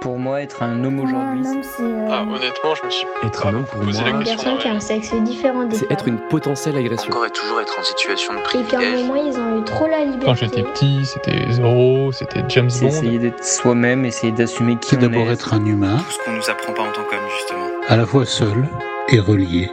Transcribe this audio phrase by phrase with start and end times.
[0.00, 3.42] Pour moi, être un homme aujourd'hui, homme, c'est euh, Ah, honnêtement, je me suis Être
[3.42, 4.36] pas un homme, pour posé moi, la une question.
[4.44, 7.10] personne qui a un sexe différent des c'est être une potentielle agression.
[7.10, 9.02] Encore et toujours être en situation de Et privilège.
[9.02, 10.24] moment, ils ont eu trop la liberté.
[10.26, 12.88] Quand j'étais petit, c'était Zorro, c'était James c'est Bond.
[12.90, 15.32] essayer d'être soi-même, essayer d'assumer qui on d'abord est.
[15.32, 17.66] être un humain, Tout ce qu'on nous apprend pas en tant qu'homme, justement.
[17.88, 18.68] à la fois seul
[19.08, 19.68] et relié.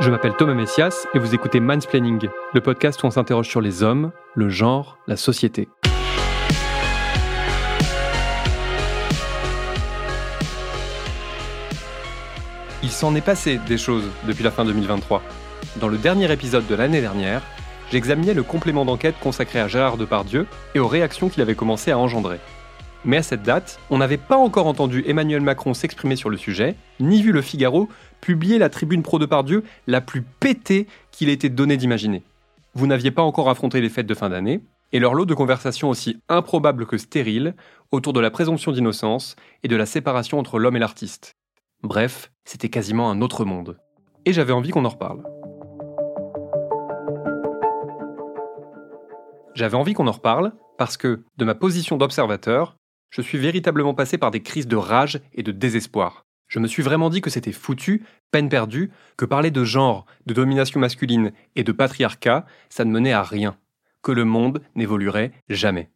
[0.00, 3.82] Je m'appelle Thomas Messias et vous écoutez Mansplaining, le podcast où on s'interroge sur les
[3.82, 5.68] hommes, le genre, la société.
[12.84, 15.20] Il s'en est passé des choses depuis la fin 2023.
[15.80, 17.42] Dans le dernier épisode de l'année dernière,
[17.90, 20.46] j'examinais le complément d'enquête consacré à Gérard Depardieu
[20.76, 22.38] et aux réactions qu'il avait commencé à engendrer.
[23.04, 26.76] Mais à cette date, on n'avait pas encore entendu Emmanuel Macron s'exprimer sur le sujet,
[27.00, 27.88] ni vu le Figaro
[28.20, 32.22] publier la tribune pro Depardieu la plus pétée qu'il ait été donné d'imaginer.
[32.74, 34.60] Vous n'aviez pas encore affronté les fêtes de fin d'année,
[34.92, 37.54] et leur lot de conversations aussi improbables que stériles
[37.90, 41.34] autour de la présomption d'innocence et de la séparation entre l'homme et l'artiste.
[41.84, 43.78] Bref, c'était quasiment un autre monde.
[44.24, 45.22] Et j'avais envie qu'on en reparle.
[49.54, 52.76] J'avais envie qu'on en reparle parce que, de ma position d'observateur,
[53.10, 56.26] je suis véritablement passé par des crises de rage et de désespoir.
[56.48, 60.34] Je me suis vraiment dit que c'était foutu, peine perdue, que parler de genre, de
[60.34, 63.56] domination masculine et de patriarcat, ça ne menait à rien,
[64.02, 65.90] que le monde n'évoluerait jamais.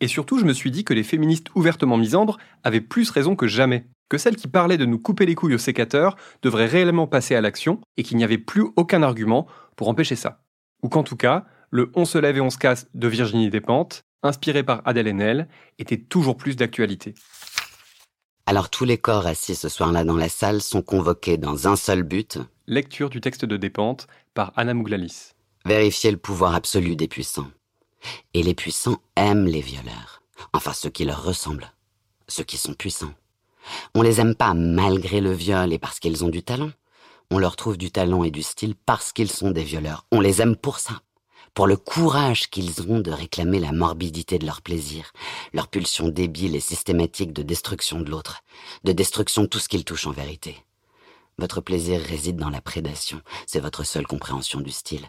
[0.00, 3.46] Et surtout, je me suis dit que les féministes ouvertement misandres avaient plus raison que
[3.46, 7.34] jamais, que celles qui parlaient de nous couper les couilles au sécateur devraient réellement passer
[7.34, 9.46] à l'action et qu'il n'y avait plus aucun argument
[9.76, 10.42] pour empêcher ça.
[10.82, 14.04] Ou qu'en tout cas, le On se lève et on se casse de Virginie Despentes,
[14.22, 17.14] inspiré par Adèle Haenel, était toujours plus d'actualité.
[18.46, 22.02] Alors tous les corps assis ce soir-là dans la salle sont convoqués dans un seul
[22.02, 25.32] but, Lecture du texte de Despentes par Anna Mouglalis.
[25.66, 27.50] vérifier le pouvoir absolu des puissants.
[28.34, 30.22] Et les puissants aiment les violeurs.
[30.52, 31.72] Enfin ceux qui leur ressemblent.
[32.28, 33.14] Ceux qui sont puissants.
[33.94, 36.70] On les aime pas malgré le viol et parce qu'ils ont du talent.
[37.30, 40.06] On leur trouve du talent et du style parce qu'ils sont des violeurs.
[40.12, 41.00] On les aime pour ça.
[41.54, 45.12] Pour le courage qu'ils ont de réclamer la morbidité de leur plaisir,
[45.52, 48.42] leur pulsion débile et systématique de destruction de l'autre,
[48.82, 50.56] de destruction de tout ce qu'ils touchent en vérité.
[51.38, 55.08] Votre plaisir réside dans la prédation, c'est votre seule compréhension du style.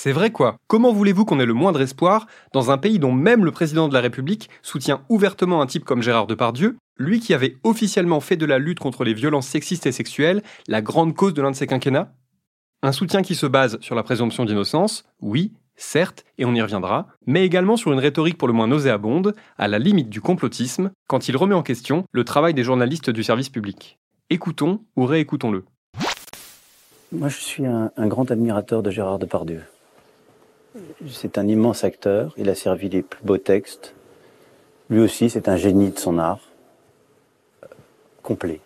[0.00, 3.44] C'est vrai quoi Comment voulez-vous qu'on ait le moindre espoir dans un pays dont même
[3.44, 7.56] le président de la République soutient ouvertement un type comme Gérard Depardieu, lui qui avait
[7.64, 11.42] officiellement fait de la lutte contre les violences sexistes et sexuelles la grande cause de
[11.42, 12.12] l'un de ses quinquennats?
[12.84, 17.08] Un soutien qui se base sur la présomption d'innocence, oui, certes, et on y reviendra,
[17.26, 21.26] mais également sur une rhétorique pour le moins nauséabonde, à la limite du complotisme, quand
[21.26, 23.98] il remet en question le travail des journalistes du service public.
[24.30, 25.64] Écoutons ou réécoutons-le.
[27.10, 29.62] Moi, je suis un, grand admirateur de Gérard Depardieu.
[31.08, 32.34] C'est un immense acteur.
[32.36, 33.94] Il a servi les plus beaux textes.
[34.90, 36.40] Lui aussi, c'est un génie de son art.
[37.64, 37.66] euh,
[38.22, 38.60] complet.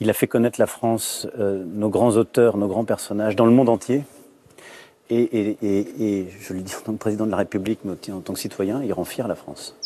[0.00, 3.52] Il a fait connaître la France, euh, nos grands auteurs, nos grands personnages, dans le
[3.52, 4.04] monde entier.
[5.08, 8.32] Et, et- je le dis en tant que président de la République, mais en tant
[8.32, 9.76] que citoyen, il rend fier la France.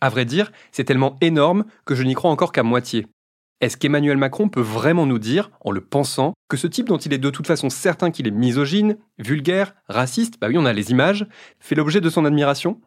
[0.00, 3.06] À vrai dire, c'est tellement énorme que je n'y crois encore qu'à moitié.
[3.60, 7.12] Est-ce qu'Emmanuel Macron peut vraiment nous dire, en le pensant, que ce type dont il
[7.12, 10.90] est de toute façon certain qu'il est misogyne, vulgaire, raciste, bah oui on a les
[10.90, 11.26] images,
[11.60, 12.80] fait l'objet de son admiration?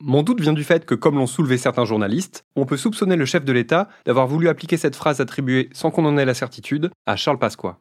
[0.00, 3.26] Mon doute vient du fait que, comme l'ont soulevé certains journalistes, on peut soupçonner le
[3.26, 6.90] chef de l'État d'avoir voulu appliquer cette phrase attribuée, sans qu'on en ait la certitude,
[7.06, 7.78] à Charles Pasqua.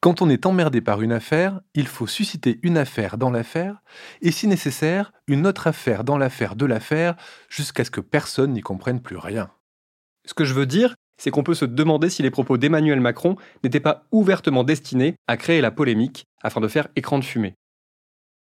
[0.00, 3.82] Quand on est emmerdé par une affaire, il faut susciter une affaire dans l'affaire,
[4.22, 7.16] et si nécessaire, une autre affaire dans l'affaire de l'affaire,
[7.48, 9.50] jusqu'à ce que personne n'y comprenne plus rien.
[10.24, 13.34] Ce que je veux dire, c'est qu'on peut se demander si les propos d'Emmanuel Macron
[13.64, 17.54] n'étaient pas ouvertement destinés à créer la polémique afin de faire écran de fumée.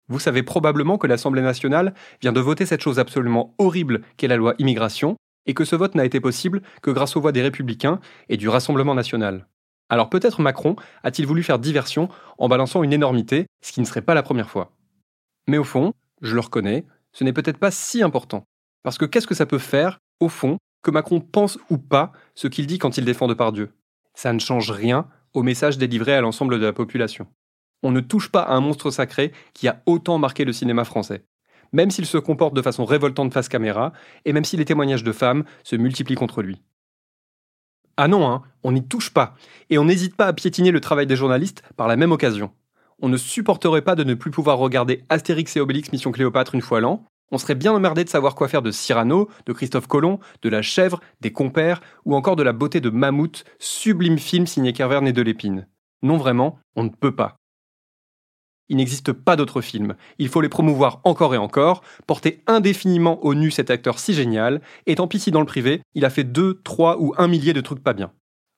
[0.08, 4.36] Vous savez probablement que l'Assemblée nationale vient de voter cette chose absolument horrible qu'est la
[4.36, 8.00] loi immigration, et que ce vote n'a été possible que grâce aux voix des Républicains
[8.28, 9.46] et du Rassemblement national.
[9.88, 12.08] Alors peut-être Macron a-t-il voulu faire diversion
[12.38, 14.72] en balançant une énormité, ce qui ne serait pas la première fois.
[15.46, 15.92] Mais au fond,
[16.22, 18.44] je le reconnais, ce n'est peut-être pas si important.
[18.82, 22.48] Parce que qu'est-ce que ça peut faire, au fond, que Macron pense ou pas ce
[22.48, 23.72] qu'il dit quand il défend Depardieu?
[24.14, 27.26] Ça ne change rien au message délivré à l'ensemble de la population.
[27.82, 31.24] On ne touche pas à un monstre sacré qui a autant marqué le cinéma français.
[31.72, 33.92] Même s'il se comporte de façon révoltante face caméra,
[34.24, 36.62] et même si les témoignages de femmes se multiplient contre lui.
[37.96, 39.34] Ah non, hein, on n'y touche pas,
[39.70, 42.50] et on n'hésite pas à piétiner le travail des journalistes par la même occasion.
[43.00, 46.62] On ne supporterait pas de ne plus pouvoir regarder Astérix et Obélix Mission Cléopâtre une
[46.62, 50.20] fois l'an, on serait bien emmerdé de savoir quoi faire de Cyrano, de Christophe Colomb,
[50.42, 54.72] de La Chèvre, des Compères, ou encore de la beauté de Mammouth, sublime film signé
[54.72, 55.66] Kerverne et de Lépine.
[56.02, 57.36] Non vraiment, on ne peut pas.
[58.68, 59.94] Il n'existe pas d'autres films.
[60.18, 64.60] Il faut les promouvoir encore et encore, porter indéfiniment au nu cet acteur si génial,
[64.86, 67.52] et tant pis si dans le privé, il a fait deux, trois ou un millier
[67.52, 68.12] de trucs pas bien.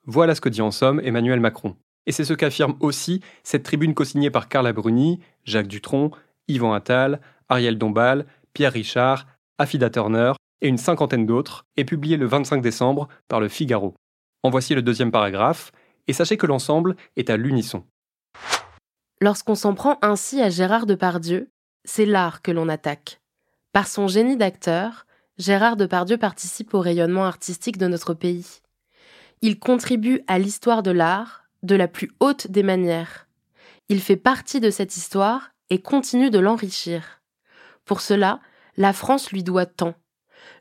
[0.06, 1.76] Voilà ce que dit en somme Emmanuel Macron.
[2.06, 6.12] Et c'est ce qu'affirme aussi cette tribune co-signée par Carla Bruni, Jacques Dutronc,
[6.48, 7.20] Yvan Attal,
[7.50, 9.26] Ariel Dombal, Pierre Richard,
[9.58, 13.94] Affida Turner et une cinquantaine d'autres, et publiée le 25 décembre par le Figaro.
[14.42, 15.70] En voici le deuxième paragraphe,
[16.06, 17.84] et sachez que l'ensemble est à l'unisson.
[19.20, 21.50] Lorsqu'on s'en prend ainsi à Gérard Depardieu,
[21.84, 23.20] c'est l'art que l'on attaque.
[23.72, 25.06] Par son génie d'acteur,
[25.38, 28.60] Gérard Depardieu participe au rayonnement artistique de notre pays.
[29.40, 33.28] Il contribue à l'histoire de l'art de la plus haute des manières.
[33.88, 37.20] Il fait partie de cette histoire et continue de l'enrichir.
[37.84, 38.40] Pour cela,
[38.76, 39.94] la France lui doit tant.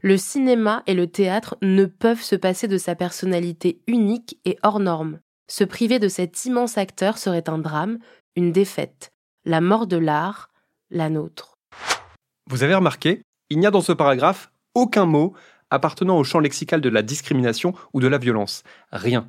[0.02, 4.80] Le cinéma et le théâtre ne peuvent se passer de sa personnalité unique et hors
[4.80, 5.20] norme.
[5.48, 8.00] Se priver de cet immense acteur serait un drame,
[8.38, 9.12] une défaite,
[9.46, 10.52] la mort de l'art,
[10.92, 11.58] la nôtre.
[12.48, 15.34] Vous avez remarqué, il n'y a dans ce paragraphe aucun mot
[15.72, 18.62] appartenant au champ lexical de la discrimination ou de la violence.
[18.92, 19.28] Rien.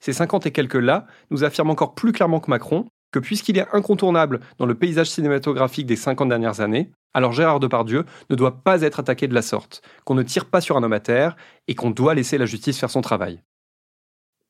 [0.00, 3.66] Ces 50 et quelques là nous affirment encore plus clairement que Macron que puisqu'il est
[3.72, 8.82] incontournable dans le paysage cinématographique des 50 dernières années, alors Gérard Depardieu ne doit pas
[8.82, 11.36] être attaqué de la sorte, qu'on ne tire pas sur un homme à terre
[11.68, 13.42] et qu'on doit laisser la justice faire son travail.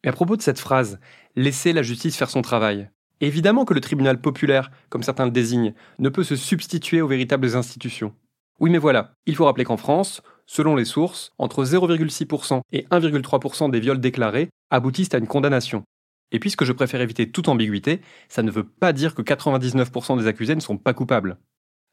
[0.02, 0.98] Mais à propos de cette phrase,
[1.36, 5.74] laisser la justice faire son travail, Évidemment que le tribunal populaire, comme certains le désignent,
[5.98, 8.14] ne peut se substituer aux véritables institutions.
[8.60, 13.70] Oui mais voilà, il faut rappeler qu'en France, selon les sources, entre 0,6% et 1,3%
[13.70, 15.84] des viols déclarés aboutissent à une condamnation.
[16.30, 20.26] Et puisque je préfère éviter toute ambiguïté, ça ne veut pas dire que 99% des
[20.26, 21.38] accusés ne sont pas coupables.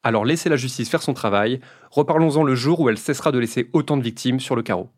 [0.04, 3.70] Alors laissez la justice faire son travail, reparlons-en le jour où elle cessera de laisser
[3.74, 4.90] autant de victimes sur le carreau.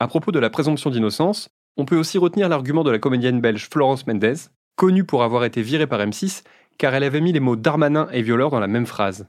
[0.00, 3.68] À propos de la présomption d'innocence, on peut aussi retenir l'argument de la comédienne belge
[3.70, 4.34] Florence Mendez,
[4.76, 6.42] connue pour avoir été virée par M6
[6.78, 9.26] car elle avait mis les mots Darmanin et violeur dans la même phrase.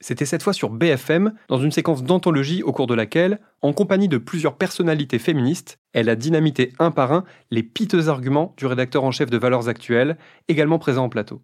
[0.00, 4.08] C'était cette fois sur BFM, dans une séquence d'anthologie au cours de laquelle, en compagnie
[4.08, 9.04] de plusieurs personnalités féministes, elle a dynamité un par un les piteux arguments du rédacteur
[9.04, 10.18] en chef de Valeurs Actuelles,
[10.48, 11.40] également présent en plateau.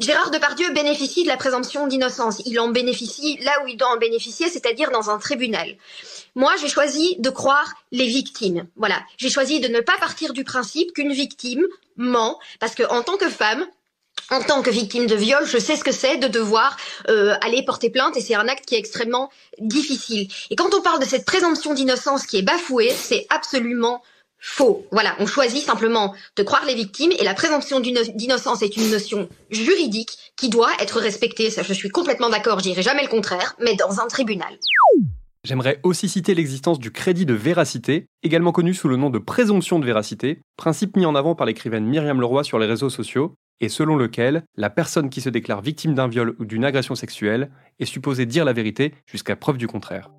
[0.00, 2.42] Gérard Depardieu bénéficie de la présomption d'innocence.
[2.46, 5.76] Il en bénéficie là où il doit en bénéficier, c'est-à-dire dans un tribunal.
[6.34, 8.66] Moi, j'ai choisi de croire les victimes.
[8.74, 9.00] Voilà.
[9.18, 11.64] J'ai choisi de ne pas partir du principe qu'une victime
[11.96, 13.64] ment, parce que en tant que femme,
[14.30, 16.76] en tant que victime de viol, je sais ce que c'est de devoir
[17.08, 19.30] euh, aller porter plainte et c'est un acte qui est extrêmement
[19.60, 20.28] difficile.
[20.50, 24.02] Et quand on parle de cette présomption d'innocence qui est bafouée, c'est absolument
[24.46, 24.86] faux.
[24.92, 29.28] Voilà, on choisit simplement de croire les victimes et la présomption d'innocence est une notion
[29.50, 31.48] juridique qui doit être respectée.
[31.48, 34.58] Ça, je suis complètement d'accord, je dirai jamais le contraire, mais dans un tribunal.
[35.44, 39.78] J'aimerais aussi citer l'existence du crédit de véracité, également connu sous le nom de présomption
[39.78, 43.70] de véracité, principe mis en avant par l'écrivaine Myriam Leroy sur les réseaux sociaux, et
[43.70, 47.86] selon lequel la personne qui se déclare victime d'un viol ou d'une agression sexuelle est
[47.86, 50.10] supposée dire la vérité jusqu'à preuve du contraire.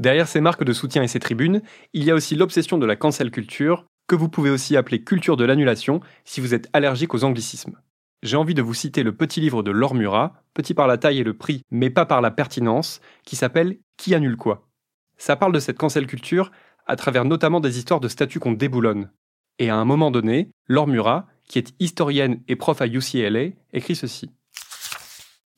[0.00, 1.62] Derrière ces marques de soutien et ces tribunes,
[1.92, 5.36] il y a aussi l'obsession de la cancel culture, que vous pouvez aussi appeler culture
[5.36, 7.76] de l'annulation si vous êtes allergique aux anglicismes
[8.22, 11.20] j'ai envie de vous citer le petit livre de Laure Murat, petit par la taille
[11.20, 14.68] et le prix, mais pas par la pertinence, qui s'appelle Qui annule quoi?
[15.16, 16.50] Ça parle de cette cancel culture
[16.86, 19.10] à travers notamment des histoires de statuts qu'on déboulonne.
[19.58, 23.96] Et à un moment donné, Laure Murat, qui est historienne et prof à UCLA, écrit
[23.96, 24.30] ceci.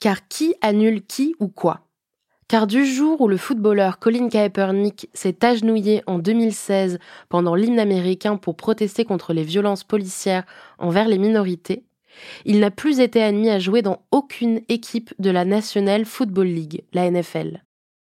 [0.01, 1.89] Car qui annule qui ou quoi?
[2.53, 6.99] Car du jour où le footballeur Colin Kaepernick s'est agenouillé en 2016
[7.31, 10.45] pendant l'hymne américain pour protester contre les violences policières
[10.77, 11.87] envers les minorités,
[12.45, 16.85] il n'a plus été admis à jouer dans aucune équipe de la National Football League,
[16.93, 17.63] la NFL.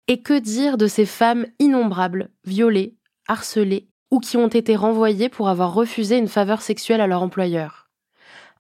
[0.08, 2.96] Et que dire de ces femmes innombrables, violées,
[3.28, 7.88] harcelées, ou qui ont été renvoyées pour avoir refusé une faveur sexuelle à leur employeur?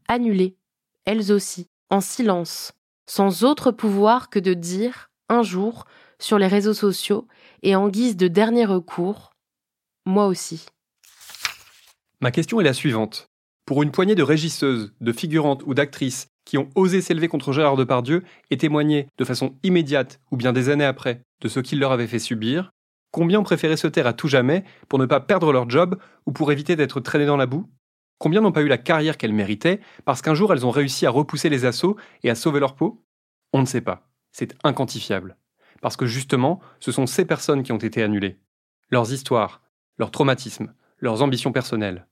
[0.06, 0.56] Annulées,
[1.04, 2.74] elles aussi, en silence,
[3.06, 5.86] sans autre pouvoir que de dire, un jour,
[6.18, 7.26] sur les réseaux sociaux,
[7.62, 9.30] et en guise de dernier recours,
[10.06, 10.66] moi aussi.
[12.20, 13.28] Ma question est la suivante.
[13.66, 17.76] Pour une poignée de régisseuses, de figurantes ou d'actrices qui ont osé s'élever contre Gérard
[17.76, 21.92] Depardieu et témoigner de façon immédiate ou bien des années après de ce qu'il leur
[21.92, 22.70] avait fait subir,
[23.10, 26.32] combien ont préféré se taire à tout jamais pour ne pas perdre leur job ou
[26.32, 27.66] pour éviter d'être traînées dans la boue?
[28.18, 31.10] Combien n'ont pas eu la carrière qu'elles méritaient parce qu'un jour elles ont réussi à
[31.10, 33.02] repousser les assauts et à sauver leur peau?
[33.52, 34.06] On ne sait pas.
[34.34, 35.36] C'est inquantifiable.
[35.80, 38.38] Parce que justement, ce sont ces personnes qui ont été annulées.
[38.90, 39.62] Leurs histoires,
[39.96, 42.06] leurs traumatismes, leurs ambitions personnelles.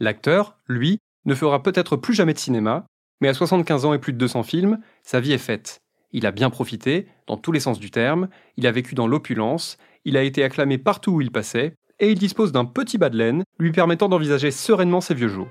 [0.00, 2.86] L'acteur, lui, ne fera peut-être plus jamais de cinéma,
[3.20, 5.82] mais à 75 ans et plus de 200 films, sa vie est faite.
[6.10, 9.76] Il a bien profité, dans tous les sens du terme, il a vécu dans l'opulence,
[10.04, 13.18] il a été acclamé partout où il passait, et il dispose d'un petit bas de
[13.18, 15.48] laine lui permettant d'envisager sereinement ses vieux jours.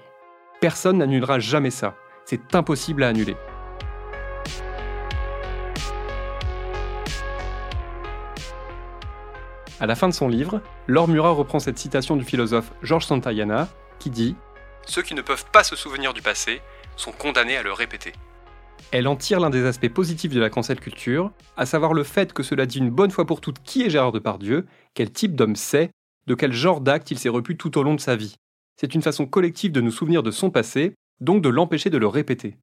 [0.60, 1.96] Personne n'annulera jamais ça.
[2.26, 3.36] C'est impossible à annuler.
[9.82, 13.68] À la fin de son livre, Laure Murat reprend cette citation du philosophe Georges Santayana
[13.98, 14.36] qui dit
[14.86, 16.62] Ceux qui ne peuvent pas se souvenir du passé
[16.96, 18.14] sont condamnés à le répéter.
[18.92, 22.32] Elle en tire l'un des aspects positifs de la cancel culture, à savoir le fait
[22.32, 25.56] que cela dit une bonne fois pour toutes qui est Gérard Depardieu, quel type d'homme
[25.56, 25.90] c'est,
[26.28, 28.36] de quel genre d'acte il s'est repu tout au long de sa vie.
[28.80, 32.08] C'est une façon collective de nous souvenir de son passé, donc de l'empêcher de le
[32.08, 32.56] répéter.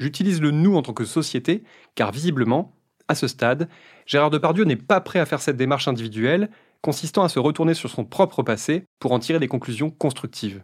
[0.00, 1.62] J'utilise le nous en tant que société,
[1.94, 2.75] car visiblement,
[3.08, 3.68] à ce stade,
[4.06, 6.50] Gérard Depardieu n'est pas prêt à faire cette démarche individuelle,
[6.82, 10.62] consistant à se retourner sur son propre passé pour en tirer des conclusions constructives.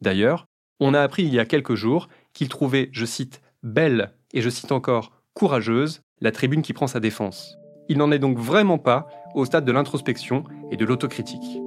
[0.00, 0.46] D'ailleurs,
[0.80, 4.50] on a appris il y a quelques jours qu'il trouvait, je cite, belle, et je
[4.50, 7.56] cite encore, courageuse, la tribune qui prend sa défense.
[7.88, 11.58] Il n'en est donc vraiment pas au stade de l'introspection et de l'autocritique.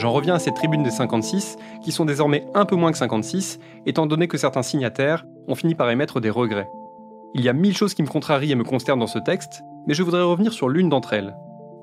[0.00, 3.58] J'en reviens à ces tribunes des 56, qui sont désormais un peu moins que 56,
[3.84, 6.70] étant donné que certains signataires ont fini par émettre des regrets.
[7.34, 9.92] Il y a mille choses qui me contrarient et me consternent dans ce texte, mais
[9.92, 11.36] je voudrais revenir sur l'une d'entre elles.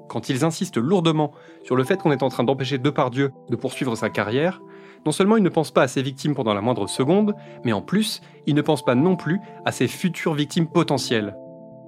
[0.09, 1.31] Quand ils insistent lourdement
[1.63, 4.62] sur le fait qu'on est en train d'empêcher Depardieu de poursuivre sa carrière,
[5.05, 7.83] non seulement ils ne pensent pas à ses victimes pendant la moindre seconde, mais en
[7.83, 11.38] plus, ils ne pensent pas non plus à ses futures victimes potentielles.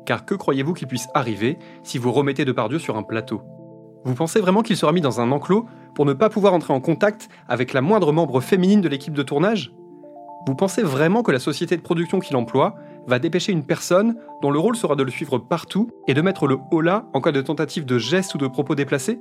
[0.06, 3.42] Car que croyez-vous qu'il puisse arriver si vous remettez Depardieu sur un plateau?
[4.06, 5.66] Vous pensez vraiment qu'il sera mis dans un enclos
[6.00, 9.22] pour ne pas pouvoir entrer en contact avec la moindre membre féminine de l'équipe de
[9.22, 9.74] tournage
[10.48, 12.76] Vous pensez vraiment que la société de production qu'il emploie
[13.06, 16.48] va dépêcher une personne dont le rôle sera de le suivre partout et de mettre
[16.48, 19.20] le holà en cas de tentative de geste ou de propos déplacés?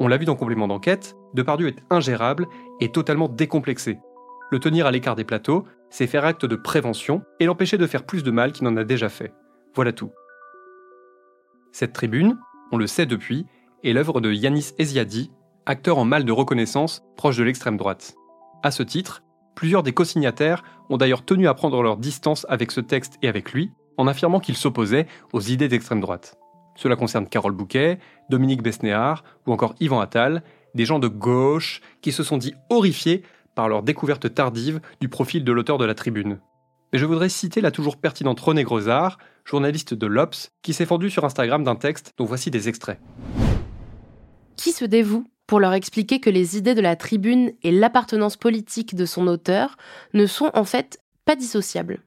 [0.00, 2.46] On l'a vu dans complément d'enquête, Depardieu est ingérable
[2.78, 3.98] et totalement décomplexé.
[4.50, 8.04] Le tenir à l'écart des plateaux, c'est faire acte de prévention et l'empêcher de faire
[8.04, 9.32] plus de mal qu'il n'en a déjà fait.
[9.74, 10.10] Voilà tout.
[11.70, 12.36] Cette tribune,
[12.70, 13.46] on le sait depuis,
[13.82, 15.30] est l'œuvre de Yanis Eziadi,
[15.66, 18.14] acteur en mal de reconnaissance proche de l'extrême droite.
[18.62, 19.22] À ce titre,
[19.54, 23.52] plusieurs des co-signataires ont d'ailleurs tenu à prendre leur distance avec ce texte et avec
[23.52, 26.36] lui, en affirmant qu'il s'opposait aux idées d'extrême droite.
[26.76, 27.98] Cela concerne Carole Bouquet,
[28.30, 30.42] Dominique Besnéard ou encore Yvan Attal,
[30.74, 33.22] des gens de gauche qui se sont dit horrifiés
[33.54, 36.40] par leur découverte tardive du profil de l'auteur de la tribune.
[36.92, 41.10] Mais je voudrais citer la toujours pertinente René Grosard, journaliste de l'Obs, qui s'est fendu
[41.10, 43.00] sur Instagram d'un texte dont voici des extraits.
[44.56, 45.26] Qui se dévoue?
[45.46, 49.76] Pour leur expliquer que les idées de la tribune et l'appartenance politique de son auteur
[50.14, 52.02] ne sont en fait pas dissociables.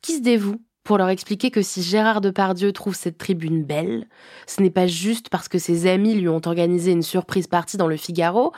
[0.00, 4.06] Qui se dévoue pour leur expliquer que si Gérard Depardieu trouve cette tribune belle,
[4.46, 7.88] ce n'est pas juste parce que ses amis lui ont organisé une surprise partie dans
[7.88, 8.52] le Figaro,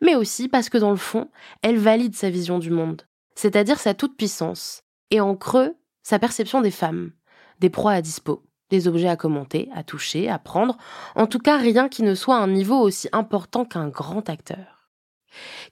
[0.00, 1.28] mais aussi parce que dans le fond,
[1.62, 3.02] elle valide sa vision du monde,
[3.34, 7.10] c'est-à-dire sa toute-puissance, et en creux, sa perception des femmes,
[7.58, 10.78] des proies à dispo, des objets à commenter, à toucher, à prendre,
[11.14, 14.88] en tout cas rien qui ne soit un niveau aussi important qu'un grand acteur.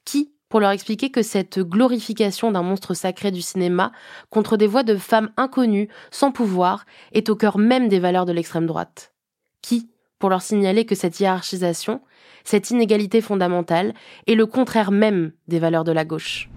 [0.05, 3.93] Qui pour leur expliquer que cette glorification d'un monstre sacré du cinéma
[4.29, 8.33] contre des voix de femmes inconnues, sans pouvoir, est au cœur même des valeurs de
[8.33, 9.15] l'extrême droite?
[9.63, 12.03] Qui pour leur signaler que cette hiérarchisation,
[12.45, 13.95] cette inégalité fondamentale,
[14.27, 16.51] est le contraire même des valeurs de la gauche?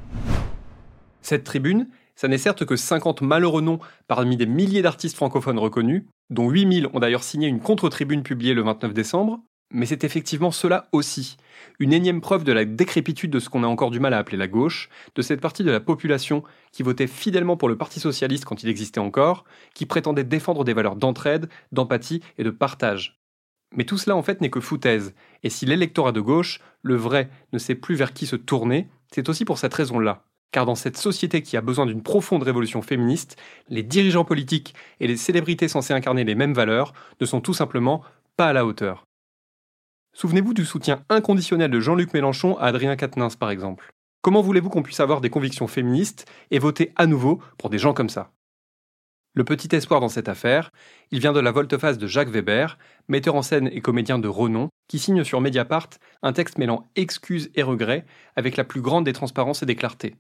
[1.22, 6.04] Cette tribune, ça n'est certes que 50 malheureux noms parmi des milliers d'artistes francophones reconnus,
[6.30, 9.40] dont 8000 ont d'ailleurs signé une contre-tribune publiée le 29 décembre,
[9.72, 11.38] mais c'est effectivement cela aussi.
[11.80, 14.38] Une énième preuve de la décrépitude de ce qu'on a encore du mal à appeler
[14.38, 18.46] la gauche, de cette partie de la population qui votait fidèlement pour le Parti socialiste
[18.46, 23.20] quand il existait encore, qui prétendait défendre des valeurs d'entraide, d'empathie et de partage.
[23.76, 27.30] Mais tout cela en fait n'est que foutaise, et si l'électorat de gauche, le vrai,
[27.52, 30.24] ne sait plus vers qui se tourner, c'est aussi pour cette raison-là.
[30.54, 35.08] Car dans cette société qui a besoin d'une profonde révolution féministe, les dirigeants politiques et
[35.08, 38.04] les célébrités censées incarner les mêmes valeurs ne sont tout simplement
[38.38, 39.04] pas à la hauteur.
[40.14, 43.90] Souvenez-vous du soutien inconditionnel de Jean-Luc Mélenchon à Adrien Quatennens, par exemple.
[44.22, 47.96] Comment voulez-vous qu'on puisse avoir des convictions féministes et voter à nouveau pour des gens
[47.96, 48.32] comme ça?
[49.34, 50.70] Le petit espoir dans cette affaire,
[51.10, 54.70] il vient de la volte-face de Jacques Weber, metteur en scène et comédien de renom,
[54.88, 55.90] qui signe sur Mediapart
[56.22, 58.06] un texte mêlant excuses et regrets
[58.36, 60.16] avec la plus grande des transparences et des clartés.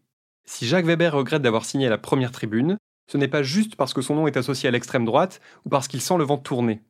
[0.45, 4.01] Si Jacques Weber regrette d'avoir signé la première tribune, ce n'est pas juste parce que
[4.01, 6.81] son nom est associé à l'extrême droite ou parce qu'il sent le vent tourner.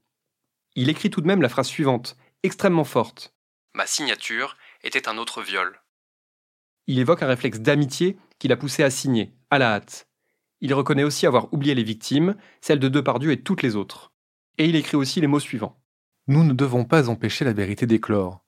[0.75, 3.33] Il écrit tout de même la phrase suivante, extrêmement forte.
[3.75, 5.81] Ma signature était un autre viol.
[6.88, 10.07] Il évoque un réflexe d'amitié qui l'a poussé à signer, à la hâte.
[10.62, 14.12] Il reconnaît aussi avoir oublié les victimes, celles de Depardieu et toutes les autres.
[14.57, 15.79] Et il écrit aussi les mots suivants.
[16.27, 18.42] Nous ne devons pas empêcher la vérité d'éclore,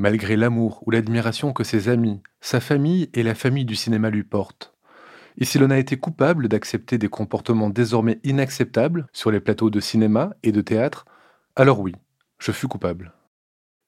[0.00, 4.24] malgré l'amour ou l'admiration que ses amis, sa famille et la famille du cinéma lui
[4.24, 4.72] portent.
[5.36, 9.78] Et si l'on a été coupable d'accepter des comportements désormais inacceptables sur les plateaux de
[9.78, 11.04] cinéma et de théâtre,
[11.54, 11.92] alors oui,
[12.38, 13.12] je fus coupable.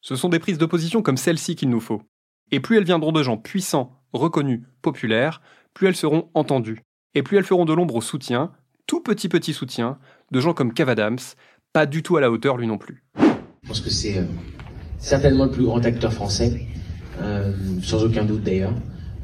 [0.02, 2.02] Ce sont des prises de position comme celle-ci qu'il nous faut.
[2.50, 5.40] Et plus elles viendront de gens puissants, reconnus, populaires,
[5.73, 6.83] plus elles seront entendues.
[7.14, 8.52] Et plus elles feront de l'ombre au soutien,
[8.87, 9.99] tout petit petit soutien,
[10.31, 11.19] de gens comme Cavadams,
[11.73, 13.02] pas du tout à la hauteur lui non plus.
[13.62, 14.25] Je pense que c'est euh,
[15.03, 16.63] certainement le plus grand acteur français,
[17.21, 18.73] euh, sans aucun doute d'ailleurs.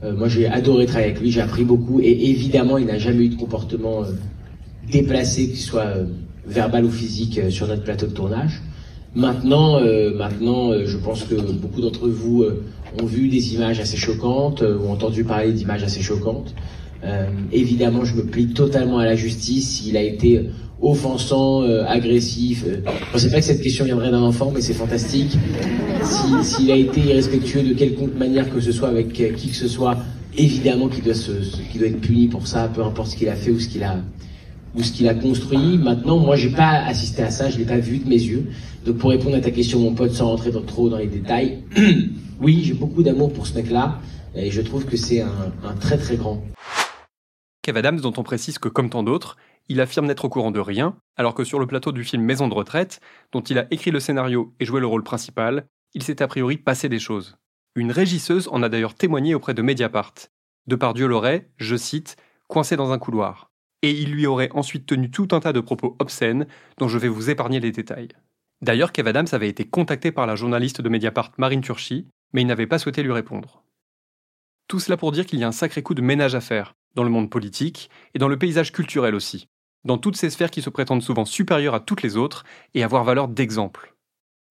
[0.05, 3.25] Euh, moi j'ai adoré travailler avec lui, j'ai appris beaucoup et évidemment il n'a jamais
[3.25, 4.03] eu de comportement
[4.91, 5.95] déplacé, qu'il soit
[6.47, 8.61] verbal ou physique, sur notre plateau de tournage.
[9.15, 9.81] Maintenant,
[10.15, 12.45] maintenant je pense que beaucoup d'entre vous
[13.01, 16.55] ont vu des images assez choquantes ou entendu parler d'images assez choquantes.
[17.53, 19.85] évidemment, je me plie totalement à la justice.
[19.87, 20.49] Il a été
[20.81, 22.65] offensant, euh, agressif.
[22.67, 22.81] Euh.
[22.87, 25.37] Je pensais pas que cette question viendrait d'un enfant, mais c'est fantastique.
[26.43, 29.69] S'il a été irrespectueux de quelconque manière que ce soit avec euh, qui que ce
[29.69, 29.97] soit,
[30.37, 33.59] évidemment qu'il doit, doit être puni pour ça, peu importe ce qu'il a fait ou
[33.59, 33.97] ce qu'il a
[34.75, 35.79] ou a construit.
[35.79, 38.47] Maintenant, moi, j'ai pas assisté à ça, je l'ai pas vu de mes yeux.
[38.87, 41.59] Donc, pour répondre à ta question, mon pote, sans rentrer trop dans les détails,
[42.41, 43.99] oui, j'ai beaucoup d'amour pour ce mec-là,
[44.37, 46.43] et je trouve que c'est un, un très très grand.
[47.63, 49.37] Kev Adams, dont on précise que, comme tant d'autres,
[49.69, 52.49] il affirme n'être au courant de rien, alors que sur le plateau du film Maison
[52.49, 53.01] de retraite,
[53.33, 56.57] dont il a écrit le scénario et joué le rôle principal, il s'est a priori
[56.57, 57.37] passé des choses.
[57.75, 60.15] Une régisseuse en a d'ailleurs témoigné auprès de Mediapart.
[60.67, 63.51] Depardieu l'aurait, je cite, coincé dans un couloir.
[63.83, 66.47] Et il lui aurait ensuite tenu tout un tas de propos obscènes
[66.79, 68.09] dont je vais vous épargner les détails.
[68.61, 72.47] D'ailleurs, Kev Adams avait été contacté par la journaliste de Mediapart Marine Turchi, mais il
[72.47, 73.63] n'avait pas souhaité lui répondre.
[74.67, 77.05] Tout cela pour dire qu'il y a un sacré coup de ménage à faire, dans
[77.05, 79.49] le monde politique et dans le paysage culturel aussi,
[79.89, 83.05] dans toutes ces sphères qui se prétendent souvent supérieures à toutes les autres et avoir
[83.05, 83.95] valeur d'exemple.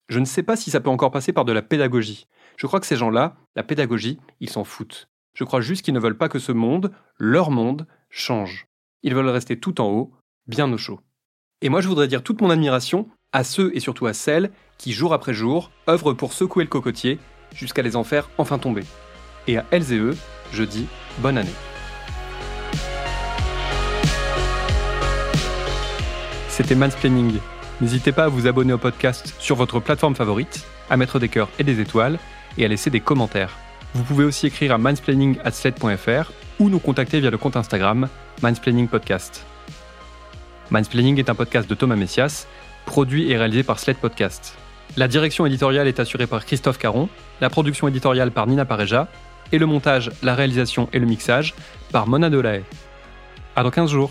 [0.08, 2.26] Je ne sais pas si ça peut encore passer par de la pédagogie.
[2.56, 5.08] Je crois que ces gens-là, la pédagogie, ils s'en foutent.
[5.34, 8.66] Je crois juste qu'ils ne veulent pas que ce monde, leur monde, change.
[9.04, 10.12] Ils veulent rester tout en haut,
[10.48, 11.00] bien au chaud.
[11.62, 14.92] Et moi je voudrais dire toute mon admiration à ceux et surtout à celles qui,
[14.92, 17.20] jour après jour, œuvrent pour secouer le cocotier
[17.54, 18.82] jusqu'à les en faire enfin tomber.
[19.46, 20.16] Et à elles et eux,
[20.50, 20.86] je dis
[21.20, 21.54] bonne année.
[26.58, 27.38] C'était Mansplaining.
[27.80, 31.48] N'hésitez pas à vous abonner au podcast sur votre plateforme favorite, à mettre des cœurs
[31.60, 32.18] et des étoiles,
[32.56, 33.56] et à laisser des commentaires.
[33.94, 38.08] Vous pouvez aussi écrire à mansplaining.sled.fr ou nous contacter via le compte Instagram
[38.42, 39.46] Mansplaining Podcast.
[40.72, 42.48] Mansplaining est un podcast de Thomas Messias,
[42.86, 44.56] produit et réalisé par Sled Podcast.
[44.96, 47.08] La direction éditoriale est assurée par Christophe Caron,
[47.40, 49.06] la production éditoriale par Nina Pareja,
[49.52, 51.54] et le montage, la réalisation et le mixage
[51.92, 52.64] par Mona Delahaye.
[53.54, 54.10] À dans 15 jours.